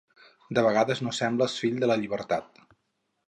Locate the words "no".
1.07-1.13